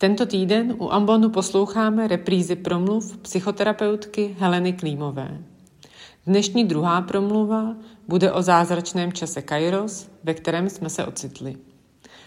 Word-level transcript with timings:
Tento 0.00 0.26
týden 0.26 0.76
u 0.78 0.92
Ambonu 0.92 1.30
posloucháme 1.30 2.08
reprízy 2.08 2.56
promluv 2.56 3.16
psychoterapeutky 3.16 4.36
Heleny 4.38 4.72
Klímové. 4.72 5.44
Dnešní 6.26 6.64
druhá 6.64 7.02
promluva 7.02 7.76
bude 8.08 8.32
o 8.32 8.42
zázračném 8.42 9.12
čase 9.12 9.42
Kairos, 9.42 10.10
ve 10.24 10.34
kterém 10.34 10.70
jsme 10.70 10.90
se 10.90 11.06
ocitli. 11.06 11.56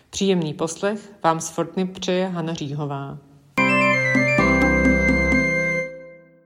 Příjemný 0.10 0.54
poslech 0.54 1.14
vám 1.24 1.40
z 1.40 1.50
Fortny 1.50 1.86
přeje 1.86 2.28
Hana 2.28 2.54
Říhová. 2.54 3.18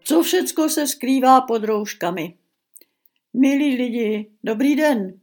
Co 0.04 0.24
všecko 0.24 0.70
se 0.70 0.88
skrývá 0.88 1.42
pod 1.42 1.64
rouškami? 1.64 2.34
Milí 3.34 3.76
lidi, 3.76 4.32
dobrý 4.44 4.76
den. 4.76 5.20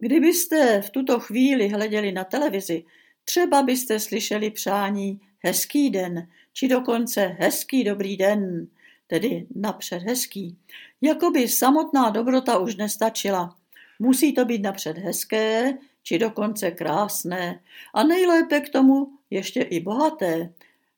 Kdybyste 0.00 0.82
v 0.82 0.90
tuto 0.90 1.20
chvíli 1.20 1.68
hleděli 1.68 2.12
na 2.12 2.24
televizi, 2.24 2.84
třeba 3.24 3.62
byste 3.62 4.00
slyšeli 4.00 4.50
přání 4.50 5.20
hezký 5.44 5.90
den, 5.90 6.28
či 6.52 6.68
dokonce 6.68 7.20
hezký 7.20 7.84
dobrý 7.84 8.16
den, 8.16 8.66
tedy 9.06 9.46
napřed 9.54 10.02
hezký. 10.02 10.56
Jakoby 11.00 11.48
samotná 11.48 12.10
dobrota 12.10 12.58
už 12.58 12.76
nestačila. 12.76 13.56
Musí 13.98 14.34
to 14.34 14.44
být 14.44 14.62
napřed 14.62 14.98
hezké, 14.98 15.78
či 16.02 16.18
dokonce 16.18 16.70
krásné. 16.70 17.60
A 17.94 18.02
nejlépe 18.02 18.60
k 18.60 18.68
tomu 18.68 19.08
ještě 19.30 19.62
i 19.62 19.80
bohaté. 19.80 20.52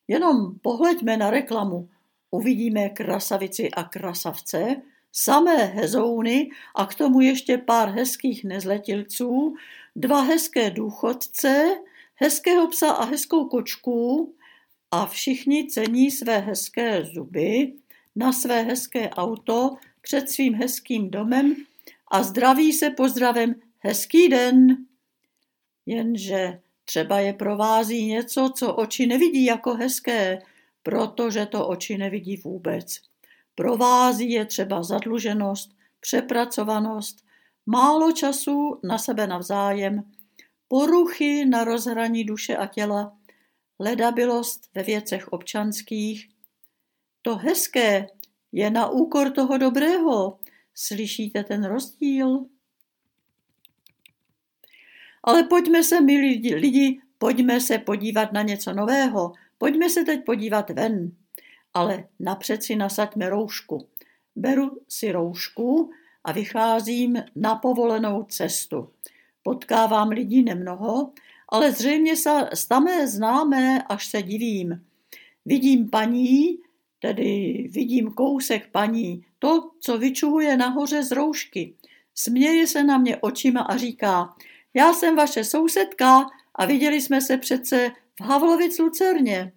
Jenom 0.08 0.58
pohleďme 0.62 1.16
na 1.16 1.30
reklamu. 1.30 1.88
Uvidíme 2.30 2.88
krasavici 2.88 3.70
a 3.70 3.84
krasavce, 3.84 4.76
samé 5.12 5.56
hezouny 5.56 6.50
a 6.74 6.86
k 6.86 6.94
tomu 6.94 7.20
ještě 7.20 7.58
pár 7.58 7.88
hezkých 7.88 8.44
nezletilců, 8.44 9.54
dva 9.96 10.20
hezké 10.20 10.70
důchodce, 10.70 11.76
hezkého 12.20 12.68
psa 12.68 12.90
a 12.90 13.04
hezkou 13.04 13.44
kočku 13.44 14.34
a 14.90 15.06
všichni 15.06 15.66
cení 15.66 16.10
své 16.10 16.38
hezké 16.38 17.04
zuby, 17.04 17.72
na 18.16 18.32
své 18.32 18.62
hezké 18.62 19.10
auto, 19.10 19.76
před 20.00 20.30
svým 20.30 20.54
hezkým 20.54 21.10
domem 21.10 21.54
a 22.10 22.22
zdraví 22.22 22.72
se 22.72 22.90
pozdravem 22.90 23.54
hezký 23.78 24.28
den. 24.28 24.76
Jenže 25.86 26.60
třeba 26.84 27.20
je 27.20 27.32
provází 27.32 28.06
něco, 28.06 28.52
co 28.56 28.74
oči 28.74 29.06
nevidí 29.06 29.44
jako 29.44 29.74
hezké, 29.74 30.38
protože 30.82 31.46
to 31.46 31.68
oči 31.68 31.98
nevidí 31.98 32.36
vůbec. 32.36 33.00
Provází 33.54 34.30
je 34.30 34.44
třeba 34.44 34.82
zadluženost, 34.82 35.70
přepracovanost, 36.00 37.24
málo 37.66 38.12
času 38.12 38.80
na 38.84 38.98
sebe 38.98 39.26
navzájem, 39.26 40.02
poruchy 40.68 41.44
na 41.44 41.64
rozhraní 41.64 42.24
duše 42.24 42.56
a 42.56 42.66
těla, 42.66 43.16
ledabilost 43.78 44.70
ve 44.74 44.82
věcech 44.82 45.28
občanských. 45.28 46.28
To 47.22 47.36
hezké 47.36 48.06
je 48.52 48.70
na 48.70 48.88
úkor 48.88 49.30
toho 49.30 49.58
dobrého. 49.58 50.38
Slyšíte 50.74 51.44
ten 51.44 51.64
rozdíl? 51.64 52.46
Ale 55.22 55.42
pojďme 55.42 55.84
se, 55.84 56.00
milí 56.00 56.54
lidi, 56.54 57.00
pojďme 57.18 57.60
se 57.60 57.78
podívat 57.78 58.32
na 58.32 58.42
něco 58.42 58.72
nového. 58.72 59.32
Pojďme 59.58 59.90
se 59.90 60.04
teď 60.04 60.24
podívat 60.24 60.70
ven. 60.70 61.12
Ale 61.74 62.04
napřed 62.20 62.62
si 62.62 62.76
nasaďme 62.76 63.30
roušku. 63.30 63.88
Beru 64.36 64.80
si 64.88 65.12
roušku 65.12 65.90
a 66.24 66.32
vycházím 66.32 67.22
na 67.36 67.54
povolenou 67.54 68.22
cestu. 68.22 68.90
Potkávám 69.48 70.08
lidí 70.08 70.42
nemnoho, 70.42 71.12
ale 71.48 71.72
zřejmě 71.72 72.16
se 72.16 72.50
stamé 72.54 73.08
známé, 73.08 73.82
až 73.82 74.06
se 74.06 74.22
divím. 74.22 74.84
Vidím 75.44 75.90
paní, 75.90 76.58
tedy 76.98 77.68
vidím 77.72 78.12
kousek 78.12 78.68
paní, 78.72 79.24
to, 79.38 79.70
co 79.80 79.98
vyčuhuje 79.98 80.56
nahoře 80.56 81.02
z 81.02 81.10
roušky. 81.10 81.74
Směje 82.14 82.66
se 82.66 82.84
na 82.84 82.98
mě 82.98 83.16
očima 83.16 83.60
a 83.60 83.76
říká, 83.76 84.34
já 84.74 84.92
jsem 84.92 85.16
vaše 85.16 85.44
sousedka 85.44 86.26
a 86.54 86.66
viděli 86.66 87.00
jsme 87.00 87.20
se 87.20 87.36
přece 87.38 87.90
v 88.18 88.20
Havlovic 88.20 88.78
Lucerně. 88.78 89.52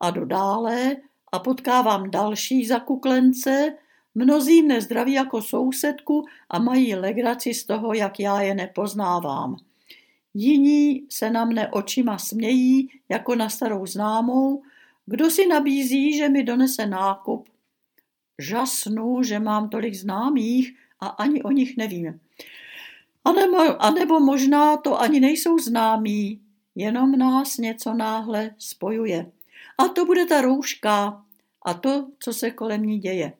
A 0.00 0.10
dodále 0.10 0.96
a 1.32 1.38
potkávám 1.38 2.10
další 2.10 2.66
zakuklence, 2.66 3.76
mnozí 4.14 4.62
mne 4.62 4.80
zdraví 4.80 5.12
jako 5.12 5.42
sousedku 5.42 6.26
a 6.50 6.58
mají 6.58 6.94
legraci 6.94 7.54
z 7.54 7.64
toho, 7.64 7.94
jak 7.94 8.20
já 8.20 8.40
je 8.40 8.54
nepoznávám. 8.54 9.56
Jiní 10.34 11.06
se 11.08 11.30
na 11.30 11.44
mne 11.44 11.68
očima 11.68 12.18
smějí, 12.18 12.88
jako 13.08 13.34
na 13.34 13.48
starou 13.48 13.86
známou, 13.86 14.62
kdo 15.06 15.30
si 15.30 15.46
nabízí, 15.46 16.16
že 16.16 16.28
mi 16.28 16.42
donese 16.42 16.86
nákup. 16.86 17.48
Žasnu, 18.38 19.22
že 19.22 19.38
mám 19.38 19.68
tolik 19.68 19.94
známých 19.94 20.76
a 21.00 21.06
ani 21.06 21.42
o 21.42 21.50
nich 21.50 21.76
nevím. 21.76 22.20
A 23.24 23.32
nebo, 23.32 23.82
a 23.82 23.90
nebo 23.90 24.20
možná 24.20 24.76
to 24.76 25.00
ani 25.00 25.20
nejsou 25.20 25.58
známí, 25.58 26.40
jenom 26.74 27.12
nás 27.12 27.58
něco 27.58 27.94
náhle 27.94 28.54
spojuje. 28.58 29.32
A 29.78 29.88
to 29.88 30.04
bude 30.04 30.26
ta 30.26 30.40
rouška 30.40 31.24
a 31.62 31.74
to, 31.74 32.06
co 32.18 32.32
se 32.32 32.50
kolem 32.50 32.82
ní 32.82 32.98
děje. 32.98 33.32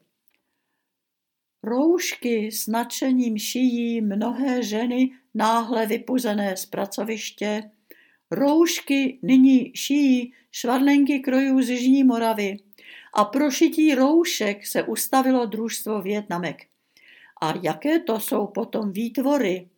Roušky 1.63 2.53
s 2.53 2.67
nadšením 2.67 3.39
šijí 3.39 4.01
mnohé 4.01 4.63
ženy 4.63 5.11
náhle 5.35 5.87
vypuzené 5.87 6.57
z 6.57 6.67
pracoviště. 6.67 7.71
Roušky 8.31 9.19
nyní 9.23 9.73
šijí 9.75 10.33
švadlenky 10.53 11.21
krojů 11.21 11.63
z 11.63 11.71
Jižní 11.71 12.05
Moravy 12.05 12.57
a 13.15 13.25
pro 13.25 13.51
šití 13.51 13.95
roušek 13.95 14.67
se 14.67 14.83
ustavilo 14.83 15.47
družstvo 15.47 16.03
Větnamek. 16.03 16.67
A 17.43 17.55
jaké 17.63 17.99
to 17.99 18.21
jsou 18.21 18.47
potom 18.47 18.93
výtvory? 18.93 19.69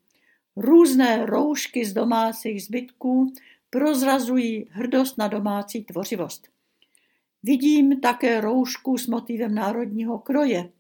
Různé 0.57 1.27
roušky 1.27 1.85
z 1.85 1.93
domácích 1.93 2.65
zbytků 2.65 3.33
prozrazují 3.71 4.67
hrdost 4.71 5.19
na 5.19 5.29
domácí 5.29 5.85
tvořivost. 5.85 6.49
Vidím 7.43 8.01
také 8.01 8.41
roušku 8.41 8.99
s 8.99 9.07
motivem 9.07 9.55
národního 9.55 10.19
kroje. 10.19 10.71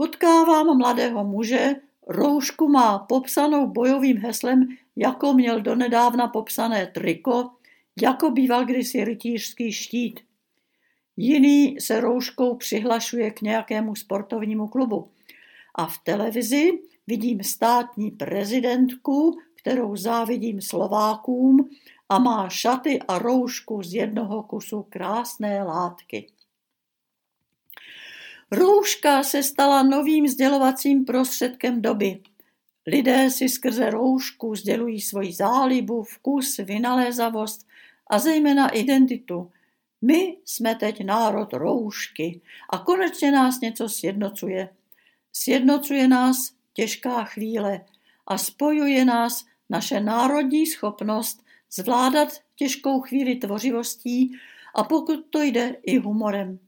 Potkávám 0.00 0.78
mladého 0.78 1.24
muže, 1.24 1.74
roušku 2.08 2.68
má 2.68 2.98
popsanou 2.98 3.66
bojovým 3.66 4.18
heslem, 4.18 4.68
jako 4.96 5.32
měl 5.32 5.60
donedávna 5.60 6.28
popsané 6.28 6.86
triko, 6.86 7.50
jako 8.02 8.30
býval 8.30 8.64
kdysi 8.64 9.04
rytířský 9.04 9.72
štít. 9.72 10.20
Jiný 11.16 11.80
se 11.80 12.00
rouškou 12.00 12.54
přihlašuje 12.54 13.30
k 13.30 13.40
nějakému 13.40 13.94
sportovnímu 13.94 14.68
klubu. 14.68 15.10
A 15.74 15.86
v 15.86 15.98
televizi 16.04 16.78
vidím 17.06 17.42
státní 17.42 18.10
prezidentku, 18.10 19.38
kterou 19.54 19.96
závidím 19.96 20.60
Slovákům 20.60 21.68
a 22.08 22.18
má 22.18 22.48
šaty 22.48 22.98
a 23.08 23.18
roušku 23.18 23.82
z 23.82 23.94
jednoho 23.94 24.42
kusu 24.42 24.86
krásné 24.88 25.62
látky. 25.62 26.26
Rouška 28.52 29.22
se 29.22 29.42
stala 29.42 29.82
novým 29.82 30.28
sdělovacím 30.28 31.04
prostředkem 31.04 31.82
doby. 31.82 32.20
Lidé 32.86 33.30
si 33.30 33.48
skrze 33.48 33.90
roušku 33.90 34.54
sdělují 34.54 35.00
svoji 35.00 35.32
zálibu, 35.32 36.02
vkus, 36.02 36.56
vynalézavost 36.56 37.66
a 38.06 38.18
zejména 38.18 38.68
identitu. 38.68 39.50
My 40.02 40.36
jsme 40.44 40.74
teď 40.74 41.04
národ 41.04 41.52
roušky 41.52 42.40
a 42.70 42.78
konečně 42.78 43.32
nás 43.32 43.60
něco 43.60 43.88
sjednocuje. 43.88 44.68
Sjednocuje 45.32 46.08
nás 46.08 46.52
těžká 46.72 47.24
chvíle 47.24 47.80
a 48.26 48.38
spojuje 48.38 49.04
nás 49.04 49.46
naše 49.70 50.00
národní 50.00 50.66
schopnost 50.66 51.44
zvládat 51.72 52.28
těžkou 52.56 53.00
chvíli 53.00 53.34
tvořivostí 53.34 54.38
a 54.74 54.84
pokud 54.84 55.26
to 55.30 55.42
jde 55.42 55.76
i 55.82 55.98
humorem. 55.98 56.58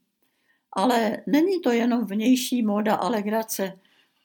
Ale 0.72 1.22
není 1.26 1.60
to 1.60 1.70
jenom 1.70 2.04
vnější 2.04 2.62
móda 2.62 2.94
a 2.94 3.08
legrace, 3.08 3.78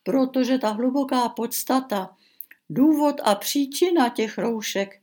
protože 0.03 0.57
ta 0.57 0.69
hluboká 0.69 1.29
podstata, 1.29 2.15
důvod 2.69 3.15
a 3.23 3.35
příčina 3.35 4.09
těch 4.09 4.37
roušek, 4.37 5.01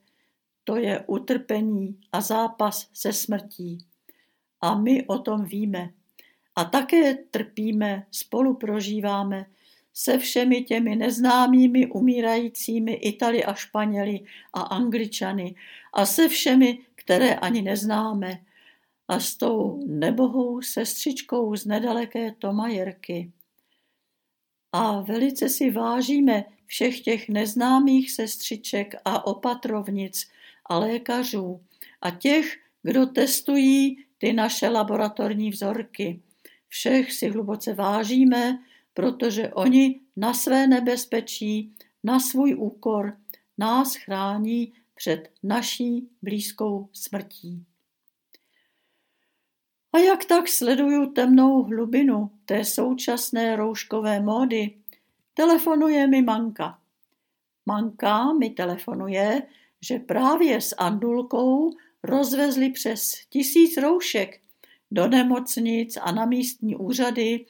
to 0.64 0.76
je 0.76 1.04
utrpení 1.06 2.00
a 2.12 2.20
zápas 2.20 2.88
se 2.92 3.12
smrtí. 3.12 3.86
A 4.60 4.74
my 4.74 5.06
o 5.06 5.18
tom 5.18 5.44
víme. 5.44 5.90
A 6.56 6.64
také 6.64 7.14
trpíme, 7.14 8.06
spolu 8.10 8.54
prožíváme 8.54 9.46
se 9.94 10.18
všemi 10.18 10.62
těmi 10.62 10.96
neznámými 10.96 11.86
umírajícími 11.86 12.92
Itali 12.92 13.44
a 13.44 13.54
Španěli 13.54 14.20
a 14.52 14.60
Angličany 14.60 15.54
a 15.92 16.06
se 16.06 16.28
všemi, 16.28 16.78
které 16.94 17.34
ani 17.34 17.62
neznáme 17.62 18.40
a 19.08 19.20
s 19.20 19.36
tou 19.36 19.82
nebohou 19.86 20.62
sestřičkou 20.62 21.56
z 21.56 21.66
nedaleké 21.66 22.32
Tomajerky. 22.32 23.32
A 24.72 25.00
velice 25.00 25.48
si 25.48 25.70
vážíme 25.70 26.44
všech 26.66 27.00
těch 27.00 27.28
neznámých 27.28 28.10
sestřiček 28.10 28.94
a 29.04 29.26
opatrovnic 29.26 30.30
a 30.66 30.78
lékařů 30.78 31.60
a 32.00 32.10
těch, 32.10 32.56
kdo 32.82 33.06
testují 33.06 34.04
ty 34.18 34.32
naše 34.32 34.68
laboratorní 34.68 35.50
vzorky. 35.50 36.20
Všech 36.68 37.12
si 37.12 37.28
hluboce 37.28 37.74
vážíme, 37.74 38.58
protože 38.94 39.48
oni 39.48 40.00
na 40.16 40.34
své 40.34 40.66
nebezpečí, 40.66 41.74
na 42.04 42.20
svůj 42.20 42.54
úkor 42.54 43.16
nás 43.58 43.94
chrání 43.96 44.72
před 44.94 45.30
naší 45.42 46.08
blízkou 46.22 46.88
smrtí. 46.92 47.64
A 49.94 49.98
jak 49.98 50.24
tak 50.24 50.48
sleduju 50.48 51.06
temnou 51.06 51.62
hlubinu 51.62 52.30
té 52.44 52.64
současné 52.64 53.56
rouškové 53.56 54.20
módy, 54.20 54.74
telefonuje 55.34 56.06
mi 56.06 56.22
manka. 56.22 56.78
Manka 57.66 58.32
mi 58.32 58.50
telefonuje, 58.50 59.42
že 59.80 59.98
právě 59.98 60.60
s 60.60 60.74
Andulkou 60.78 61.70
rozvezli 62.02 62.70
přes 62.70 63.14
tisíc 63.30 63.76
roušek 63.76 64.40
do 64.90 65.08
nemocnic 65.08 65.98
a 66.02 66.12
na 66.12 66.26
místní 66.26 66.76
úřady 66.76 67.46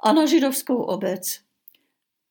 a 0.00 0.12
na 0.12 0.26
židovskou 0.26 0.76
obec. 0.76 1.40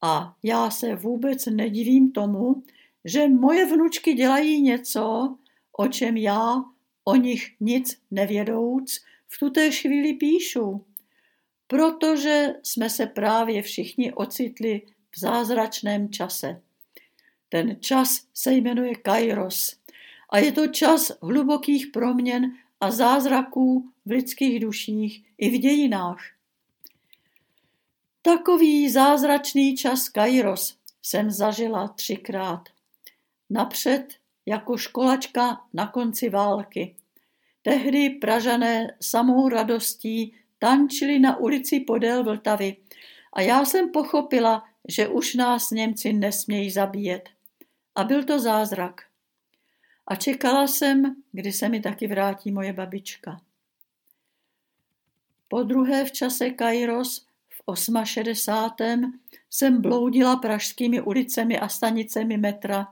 A 0.02 0.36
já 0.44 0.70
se 0.70 0.96
vůbec 0.96 1.46
nedivím 1.46 2.12
tomu, 2.12 2.64
že 3.06 3.28
moje 3.28 3.66
vnučky 3.66 4.14
dělají 4.14 4.62
něco, 4.62 5.36
o 5.78 5.88
čem 5.88 6.18
já 6.18 6.64
o 7.04 7.16
nich 7.16 7.56
nic 7.60 7.98
nevědouc 8.12 9.08
v 9.28 9.40
tuté 9.40 9.72
chvíli 9.72 10.14
píšu, 10.14 10.86
protože 11.68 12.54
jsme 12.64 12.90
se 12.90 13.06
právě 13.06 13.62
všichni 13.62 14.14
ocitli 14.14 14.82
v 15.16 15.20
zázračném 15.20 16.10
čase. 16.10 16.62
Ten 17.50 17.78
čas 17.80 18.28
se 18.34 18.54
jmenuje 18.54 18.96
Kairos 18.96 19.76
a 20.30 20.38
je 20.38 20.52
to 20.52 20.68
čas 20.68 21.12
hlubokých 21.22 21.88
proměn 21.88 22.52
a 22.82 22.92
zázraků 22.92 23.92
v 24.06 24.12
lidských 24.12 24.60
duších 24.60 25.26
i 25.38 25.50
v 25.50 25.60
dějinách. 25.60 26.20
Takový 28.22 28.90
zázračný 28.90 29.76
čas 29.76 30.10
Kairos 30.10 30.78
jsem 31.04 31.32
zažila 31.32 31.88
třikrát. 31.88 32.70
Napřed 33.50 34.08
jako 34.46 34.78
školačka 34.78 35.62
na 35.74 35.88
konci 35.88 36.30
války. 36.30 36.96
Tehdy 37.68 38.10
Pražané 38.10 38.96
samou 39.02 39.50
radostí 39.50 40.36
tančili 40.60 41.20
na 41.20 41.38
ulici 41.38 41.80
podél 41.80 42.24
Vltavy 42.24 42.78
a 43.34 43.42
já 43.42 43.66
jsem 43.66 43.92
pochopila, 43.92 44.64
že 44.88 45.08
už 45.08 45.36
nás 45.36 45.72
Němci 45.72 46.14
nesmějí 46.14 46.72
zabíjet. 46.72 47.30
A 47.96 48.04
byl 48.04 48.24
to 48.24 48.40
zázrak. 48.40 49.02
A 50.08 50.16
čekala 50.16 50.68
jsem, 50.68 51.16
kdy 51.32 51.52
se 51.52 51.70
mi 51.70 51.80
taky 51.80 52.08
vrátí 52.08 52.52
moje 52.52 52.74
babička. 52.74 53.42
Po 55.48 55.64
druhé 55.64 56.06
v 56.06 56.12
čase 56.12 56.50
Kairos 56.50 57.26
v 57.50 57.80
68. 58.04 59.20
jsem 59.50 59.82
bloudila 59.82 60.36
pražskými 60.36 61.02
ulicemi 61.02 61.60
a 61.60 61.68
stanicemi 61.68 62.38
metra. 62.38 62.88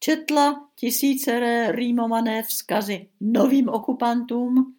Četla 0.00 0.68
tisíceré 0.74 1.72
rýmované 1.72 2.42
vzkazy 2.42 3.08
novým 3.20 3.68
okupantům 3.68 4.76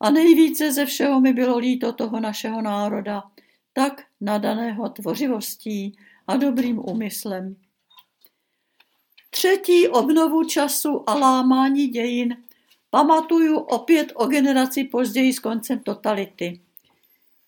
a 0.00 0.10
nejvíce 0.10 0.72
ze 0.72 0.86
všeho 0.86 1.20
mi 1.20 1.32
bylo 1.32 1.58
líto 1.58 1.92
toho 1.92 2.20
našeho 2.20 2.62
národa, 2.62 3.22
tak 3.72 4.04
nadaného 4.20 4.88
tvořivostí 4.88 5.96
a 6.26 6.36
dobrým 6.36 6.78
úmyslem. 6.78 7.56
Třetí 9.30 9.88
obnovu 9.88 10.44
času 10.44 11.10
a 11.10 11.14
lámání 11.14 11.88
dějin 11.88 12.36
pamatuju 12.90 13.58
opět 13.58 14.12
o 14.14 14.26
generaci 14.26 14.84
později 14.84 15.32
s 15.32 15.38
koncem 15.38 15.78
totality. 15.78 16.60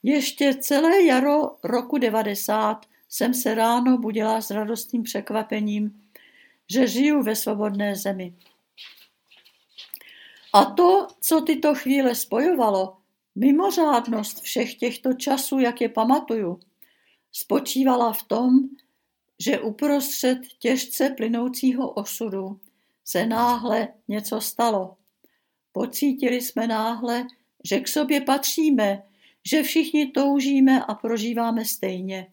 Ještě 0.03 0.55
celé 0.55 1.05
jaro 1.05 1.57
roku 1.65 1.99
90 1.99 2.87
jsem 3.09 3.35
se 3.35 3.55
ráno 3.55 3.99
budila 3.99 4.41
s 4.41 4.51
radostným 4.51 5.03
překvapením, 5.03 6.03
že 6.71 6.87
žiju 6.87 7.23
ve 7.23 7.37
svobodné 7.37 7.97
zemi. 7.97 8.35
A 10.53 10.65
to, 10.65 11.07
co 11.21 11.41
tyto 11.41 11.75
chvíle 11.75 12.15
spojovalo, 12.15 12.97
mimořádnost 13.35 14.41
všech 14.41 14.75
těchto 14.75 15.13
časů, 15.13 15.59
jak 15.59 15.81
je 15.81 15.89
pamatuju, 15.89 16.61
spočívala 17.33 18.13
v 18.13 18.23
tom, 18.23 18.51
že 19.39 19.61
uprostřed 19.61 20.39
těžce 20.59 21.11
plynoucího 21.11 21.91
osudu 21.91 22.61
se 23.05 23.27
náhle 23.27 23.89
něco 24.09 24.41
stalo. 24.41 24.97
Pocítili 25.73 26.41
jsme 26.41 26.67
náhle, 26.67 27.27
že 27.65 27.81
k 27.81 27.89
sobě 27.89 28.21
patříme, 28.21 29.03
že 29.45 29.63
všichni 29.63 30.07
toužíme 30.07 30.85
a 30.85 30.95
prožíváme 30.95 31.65
stejně 31.65 32.27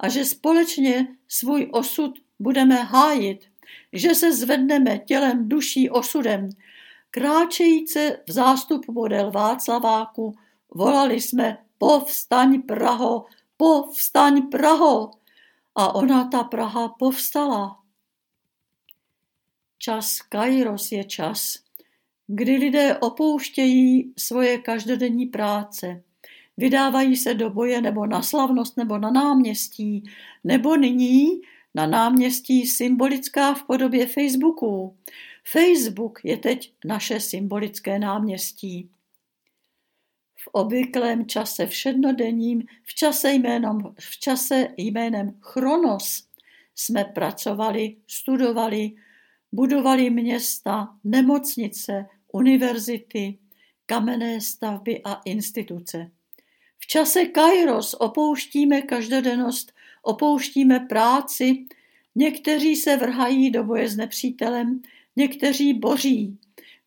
a 0.00 0.08
že 0.08 0.24
společně 0.24 1.16
svůj 1.28 1.68
osud 1.72 2.18
budeme 2.38 2.74
hájit, 2.74 3.48
že 3.92 4.14
se 4.14 4.32
zvedneme 4.32 4.98
tělem, 4.98 5.48
duší, 5.48 5.90
osudem. 5.90 6.48
Kráčejíce 7.10 8.18
v 8.28 8.32
zástupu 8.32 8.94
podél 8.94 9.30
Václaváku 9.30 10.34
volali 10.74 11.20
jsme 11.20 11.58
povstaň 11.78 12.62
Praho, 12.62 13.24
povstaň 13.56 14.42
Praho 14.48 15.10
a 15.74 15.94
ona, 15.94 16.28
ta 16.28 16.44
Praha, 16.44 16.88
povstala. 16.88 17.78
Čas 19.78 20.20
Kairos 20.20 20.92
je 20.92 21.04
čas, 21.04 21.58
kdy 22.26 22.56
lidé 22.56 22.98
opouštějí 22.98 24.12
svoje 24.18 24.58
každodenní 24.58 25.26
práce, 25.26 26.02
vydávají 26.56 27.16
se 27.16 27.34
do 27.34 27.50
boje 27.50 27.80
nebo 27.80 28.06
na 28.06 28.22
slavnost 28.22 28.76
nebo 28.76 28.98
na 28.98 29.10
náměstí, 29.10 30.10
nebo 30.44 30.76
nyní 30.76 31.26
na 31.76 31.86
náměstí 31.86 32.66
symbolická 32.66 33.54
v 33.54 33.62
podobě 33.62 34.06
Facebooku. 34.06 34.96
Facebook 35.44 36.20
je 36.24 36.36
teď 36.36 36.72
naše 36.84 37.20
symbolické 37.20 37.98
náměstí 37.98 38.90
v 40.46 40.48
obvyklém 40.52 41.26
čase 41.26 41.66
všednodenním, 41.66 42.62
v 42.82 42.94
čase, 42.94 43.32
jménem, 43.32 43.78
v 44.00 44.18
čase 44.18 44.68
jménem 44.76 45.38
Chronos 45.40 46.26
jsme 46.74 47.04
pracovali, 47.04 47.96
studovali, 48.06 48.92
budovali 49.52 50.10
města, 50.10 50.96
nemocnice, 51.04 52.06
univerzity, 52.32 53.38
kamenné 53.86 54.40
stavby 54.40 55.02
a 55.04 55.14
instituce. 55.24 56.10
V 56.78 56.86
čase 56.86 57.24
Kairos 57.24 57.94
opouštíme 57.94 58.82
každodennost, 58.82 59.72
opouštíme 60.06 60.80
práci, 60.80 61.66
někteří 62.14 62.76
se 62.76 62.96
vrhají 62.96 63.50
do 63.50 63.64
boje 63.64 63.88
s 63.88 63.96
nepřítelem, 63.96 64.82
někteří 65.16 65.74
boří, 65.74 66.38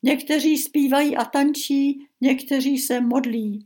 někteří 0.04 0.58
zpívají 0.58 1.18
a 1.18 1.26
tančí, 1.26 2.10
Někteří 2.22 2.78
se 2.78 3.02
modlí 3.02 3.66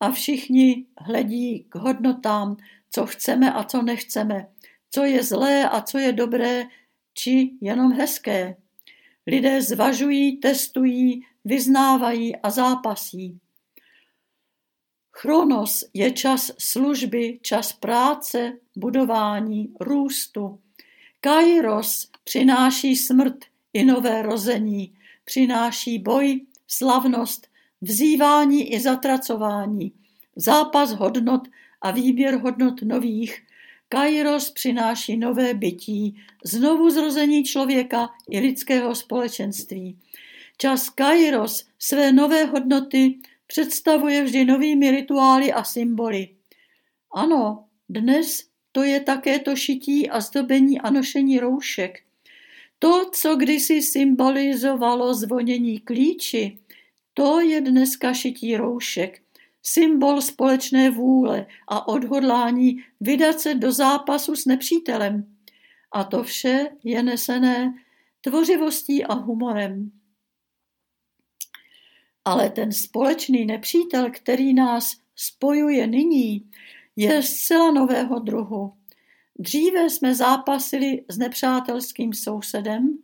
a 0.00 0.10
všichni 0.10 0.86
hledí 0.98 1.66
k 1.68 1.74
hodnotám, 1.74 2.56
co 2.90 3.06
chceme 3.06 3.52
a 3.52 3.64
co 3.64 3.82
nechceme, 3.82 4.48
co 4.90 5.04
je 5.04 5.22
zlé 5.22 5.68
a 5.68 5.80
co 5.80 5.98
je 5.98 6.12
dobré, 6.12 6.64
či 7.14 7.50
jenom 7.60 7.92
hezké. 7.92 8.56
Lidé 9.26 9.62
zvažují, 9.62 10.36
testují, 10.36 11.22
vyznávají 11.44 12.36
a 12.36 12.50
zápasí. 12.50 13.38
Chronos 15.20 15.84
je 15.94 16.10
čas 16.10 16.50
služby, 16.58 17.38
čas 17.42 17.72
práce, 17.72 18.52
budování, 18.76 19.74
růstu. 19.80 20.58
Kairos 21.20 22.10
přináší 22.24 22.96
smrt 22.96 23.34
i 23.72 23.84
nové 23.84 24.22
rození, 24.22 24.94
přináší 25.24 25.98
boj, 25.98 26.40
slavnost, 26.68 27.48
vzývání 27.80 28.72
i 28.72 28.80
zatracování, 28.80 29.92
zápas 30.36 30.92
hodnot 30.92 31.48
a 31.80 31.90
výběr 31.90 32.34
hodnot 32.34 32.82
nových, 32.82 33.42
Kairos 33.88 34.50
přináší 34.50 35.16
nové 35.16 35.54
bytí, 35.54 36.16
znovu 36.44 36.90
zrození 36.90 37.44
člověka 37.44 38.08
i 38.30 38.40
lidského 38.40 38.94
společenství. 38.94 39.98
Čas 40.58 40.88
Kairos 40.88 41.64
své 41.78 42.12
nové 42.12 42.44
hodnoty 42.44 43.18
představuje 43.48 44.24
vždy 44.24 44.44
novými 44.44 44.90
rituály 44.90 45.52
a 45.52 45.64
symboly. 45.64 46.28
Ano, 47.14 47.64
dnes 47.88 48.44
to 48.72 48.82
je 48.82 49.00
také 49.00 49.38
to 49.38 49.56
šití 49.56 50.10
a 50.10 50.20
zdobení 50.20 50.80
a 50.80 50.90
nošení 50.90 51.38
roušek. 51.38 52.00
To, 52.78 53.10
co 53.12 53.36
kdysi 53.36 53.82
symbolizovalo 53.82 55.14
zvonění 55.14 55.78
klíči, 55.78 56.58
to 57.14 57.40
je 57.40 57.60
dneska 57.60 58.12
šití 58.14 58.56
roušek, 58.56 59.22
symbol 59.62 60.20
společné 60.20 60.90
vůle 60.90 61.46
a 61.68 61.88
odhodlání 61.88 62.84
vydat 63.00 63.40
se 63.40 63.54
do 63.54 63.72
zápasu 63.72 64.36
s 64.36 64.46
nepřítelem. 64.46 65.34
A 65.92 66.04
to 66.04 66.22
vše 66.22 66.68
je 66.84 67.02
nesené 67.02 67.74
tvořivostí 68.20 69.04
a 69.04 69.14
humorem. 69.14 69.90
Ale 72.28 72.50
ten 72.50 72.72
společný 72.72 73.46
nepřítel, 73.46 74.10
který 74.10 74.54
nás 74.54 74.96
spojuje 75.16 75.86
nyní, 75.86 76.50
je 76.96 77.22
zcela 77.22 77.70
nového 77.70 78.18
druhu. 78.18 78.72
Dříve 79.38 79.90
jsme 79.90 80.14
zápasili 80.14 81.04
s 81.08 81.18
nepřátelským 81.18 82.12
sousedem, 82.14 82.98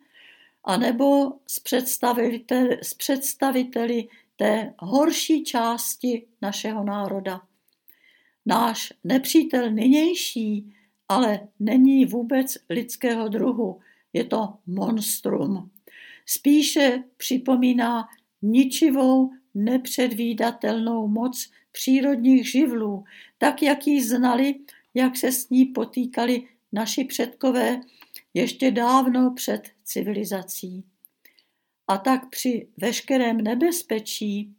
anebo 0.64 1.33
s 1.47 1.61
představiteli, 1.61 2.78
s 2.83 2.95
představiteli 2.95 4.09
té 4.37 4.75
horší 4.78 5.45
části 5.45 6.26
našeho 6.43 6.85
národa. 6.85 7.40
Náš 8.47 8.93
nepřítel 9.04 9.71
nynější 9.71 10.75
ale 11.09 11.49
není 11.61 12.07
vůbec 12.07 12.54
lidského 12.71 13.28
druhu, 13.28 13.81
je 14.12 14.25
to 14.25 14.54
monstrum. 14.66 15.71
Spíše 16.26 17.04
připomíná 17.16 18.09
ničivou, 18.45 19.31
nepředvídatelnou 19.55 21.09
moc 21.09 21.51
přírodních 21.73 22.51
živlů, 22.51 23.05
tak 23.39 23.63
jak 23.63 23.87
ji 23.87 24.03
znali, 24.03 24.55
jak 24.95 25.17
se 25.17 25.33
s 25.33 25.51
ní 25.51 25.65
potýkali 25.65 26.49
naši 26.73 27.05
předkové 27.05 27.81
ještě 28.35 28.71
dávno 28.71 29.31
před 29.31 29.63
civilizací. 29.85 30.85
A 31.89 31.99
tak 31.99 32.29
při 32.29 32.69
veškerém 32.77 33.37
nebezpečí, 33.37 34.55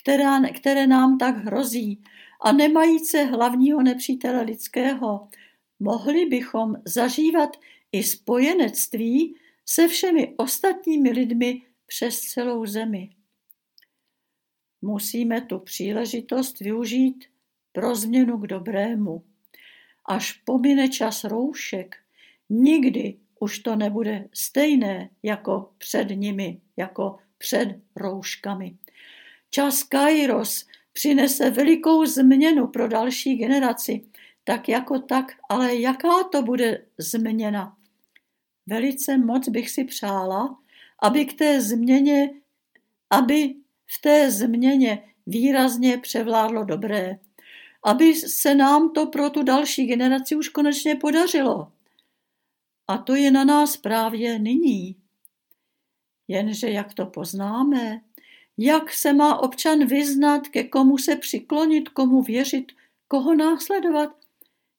která, 0.00 0.40
které 0.48 0.86
nám 0.86 1.18
tak 1.18 1.36
hrozí, 1.36 2.02
a 2.40 2.52
nemajíce 2.52 3.24
hlavního 3.24 3.82
nepřítele 3.82 4.42
lidského, 4.42 5.28
mohli 5.80 6.26
bychom 6.26 6.74
zažívat 6.84 7.56
i 7.92 8.02
spojenectví 8.02 9.36
se 9.66 9.88
všemi 9.88 10.34
ostatními 10.36 11.10
lidmi 11.10 11.62
přes 11.94 12.20
celou 12.20 12.66
zemi. 12.66 13.10
Musíme 14.82 15.40
tu 15.40 15.58
příležitost 15.58 16.60
využít 16.60 17.24
pro 17.72 17.94
změnu 17.94 18.38
k 18.38 18.46
dobrému. 18.46 19.24
Až 20.04 20.32
pomine 20.32 20.88
čas 20.88 21.24
roušek, 21.24 21.96
nikdy 22.50 23.18
už 23.40 23.58
to 23.58 23.76
nebude 23.76 24.28
stejné 24.32 25.10
jako 25.22 25.72
před 25.78 26.08
nimi, 26.10 26.60
jako 26.76 27.18
před 27.38 27.80
rouškami. 27.96 28.76
Čas 29.50 29.82
Kairos 29.82 30.66
přinese 30.92 31.50
velikou 31.50 32.06
změnu 32.06 32.66
pro 32.66 32.88
další 32.88 33.36
generaci, 33.36 34.04
tak 34.44 34.68
jako 34.68 34.98
tak, 34.98 35.32
ale 35.48 35.76
jaká 35.76 36.24
to 36.32 36.42
bude 36.42 36.86
změna? 36.98 37.76
Velice 38.66 39.18
moc 39.18 39.48
bych 39.48 39.70
si 39.70 39.84
přála, 39.84 40.63
aby 41.02 41.24
k 41.24 41.38
té 41.38 41.60
změně, 41.60 42.30
aby 43.10 43.54
v 43.86 44.00
té 44.00 44.30
změně 44.30 45.02
výrazně 45.26 45.98
převládlo 45.98 46.64
dobré. 46.64 47.18
Aby 47.84 48.14
se 48.14 48.54
nám 48.54 48.92
to 48.92 49.06
pro 49.06 49.30
tu 49.30 49.42
další 49.42 49.86
generaci 49.86 50.36
už 50.36 50.48
konečně 50.48 50.94
podařilo. 50.94 51.72
A 52.88 52.98
to 52.98 53.14
je 53.14 53.30
na 53.30 53.44
nás 53.44 53.76
právě 53.76 54.38
nyní. 54.38 54.96
Jenže 56.28 56.70
jak 56.70 56.94
to 56.94 57.06
poznáme? 57.06 58.00
Jak 58.58 58.92
se 58.92 59.12
má 59.12 59.38
občan 59.38 59.86
vyznat, 59.86 60.48
ke 60.48 60.64
komu 60.64 60.98
se 60.98 61.16
přiklonit, 61.16 61.88
komu 61.88 62.22
věřit, 62.22 62.72
koho 63.08 63.34
následovat? 63.34 64.16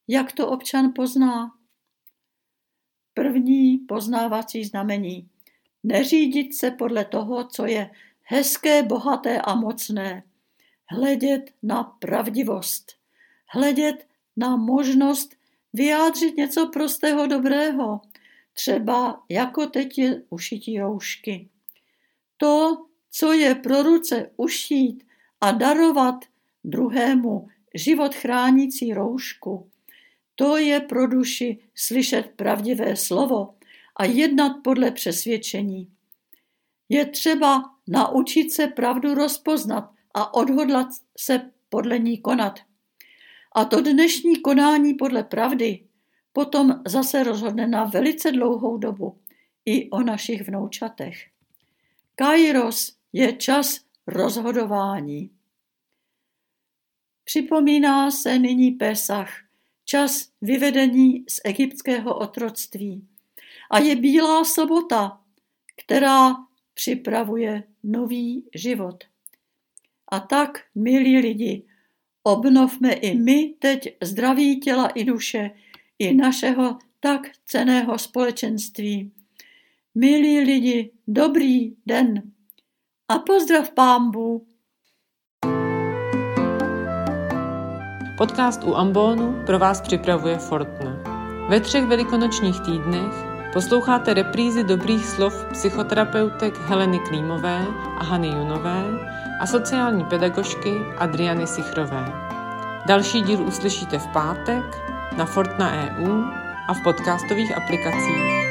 Jak 0.07 0.31
to 0.31 0.47
občan 0.47 0.91
pozná? 0.95 1.51
První 3.13 3.77
poznávací 3.77 4.63
znamení. 4.63 5.29
Neřídit 5.87 6.55
se 6.55 6.71
podle 6.71 7.05
toho, 7.05 7.47
co 7.47 7.65
je 7.65 7.89
hezké, 8.21 8.83
bohaté 8.83 9.41
a 9.41 9.55
mocné. 9.55 10.23
Hledět 10.89 11.51
na 11.63 11.83
pravdivost. 11.83 12.91
Hledět 13.49 14.07
na 14.37 14.55
možnost 14.55 15.35
vyjádřit 15.73 16.37
něco 16.37 16.67
prostého 16.67 17.27
dobrého. 17.27 18.01
Třeba 18.53 19.23
jako 19.29 19.67
teď 19.67 19.97
je 19.97 20.21
ušití 20.29 20.79
roušky. 20.79 21.49
To, 22.37 22.85
co 23.11 23.33
je 23.33 23.55
pro 23.55 23.83
ruce 23.83 24.31
ušít 24.37 25.03
a 25.41 25.51
darovat 25.51 26.25
druhému 26.63 27.47
život 27.75 28.15
chránící 28.15 28.93
roušku, 28.93 29.69
to 30.35 30.57
je 30.57 30.79
pro 30.79 31.07
duši 31.07 31.57
slyšet 31.75 32.31
pravdivé 32.35 32.95
slovo 32.95 33.55
a 33.95 34.05
jednat 34.05 34.57
podle 34.63 34.91
přesvědčení. 34.91 35.91
Je 36.89 37.05
třeba 37.05 37.63
naučit 37.87 38.53
se 38.53 38.67
pravdu 38.67 39.13
rozpoznat 39.13 39.91
a 40.13 40.33
odhodlat 40.33 40.87
se 41.17 41.51
podle 41.69 41.99
ní 41.99 42.17
konat. 42.17 42.59
A 43.55 43.65
to 43.65 43.81
dnešní 43.81 44.35
konání 44.35 44.93
podle 44.93 45.23
pravdy 45.23 45.85
potom 46.33 46.81
zase 46.87 47.23
rozhodne 47.23 47.67
na 47.67 47.83
velice 47.83 48.31
dlouhou 48.31 48.77
dobu 48.77 49.19
i 49.65 49.89
o 49.89 50.01
našich 50.01 50.47
vnoučatech. 50.47 51.29
Kairos 52.15 52.95
je 53.13 53.33
čas 53.33 53.79
rozhodování. 54.07 55.29
Připomíná 57.23 58.11
se 58.11 58.39
nyní 58.39 58.71
Pesach, 58.71 59.31
čas 59.85 60.29
vyvedení 60.41 61.25
z 61.29 61.41
egyptského 61.43 62.19
otroctví. 62.19 63.07
A 63.71 63.79
je 63.79 63.95
Bílá 63.95 64.45
sobota, 64.45 65.19
která 65.75 66.35
připravuje 66.73 67.63
nový 67.83 68.45
život. 68.55 69.03
A 70.07 70.19
tak, 70.19 70.61
milí 70.75 71.19
lidi, 71.19 71.63
obnovme 72.23 72.93
i 72.93 73.15
my 73.15 73.53
teď 73.59 73.97
zdraví 74.03 74.59
těla 74.59 74.87
i 74.87 75.03
duše, 75.03 75.51
i 75.99 76.13
našeho 76.13 76.77
tak 76.99 77.21
ceného 77.45 77.97
společenství. 77.97 79.11
Milí 79.95 80.39
lidi, 80.39 80.91
dobrý 81.07 81.75
den 81.85 82.31
a 83.07 83.19
pozdrav 83.19 83.71
pámbu. 83.71 84.47
Podcast 88.17 88.63
u 88.63 88.75
Ambonu 88.75 89.43
pro 89.45 89.59
vás 89.59 89.81
připravuje 89.81 90.37
Fortna. 90.37 91.03
Ve 91.49 91.59
třech 91.59 91.85
velikonočních 91.85 92.59
týdnech 92.59 93.34
posloucháte 93.55 94.13
reprízy 94.13 94.67
dobrých 94.67 95.05
slov 95.05 95.31
psychoterapeutek 95.55 96.59
Heleny 96.67 96.99
Klímové 96.99 97.63
a 97.97 98.03
Hany 98.03 98.27
Junové 98.27 98.83
a 99.39 99.47
sociální 99.47 100.03
pedagožky 100.05 100.75
Adriany 100.97 101.47
Sichrové. 101.47 102.11
Další 102.85 103.21
díl 103.21 103.41
uslyšíte 103.41 103.99
v 103.99 104.07
pátek 104.07 104.65
na 105.17 105.25
Fortna 105.25 105.71
EU 105.71 106.23
a 106.67 106.73
v 106.73 106.83
podcastových 106.83 107.57
aplikacích. 107.57 108.44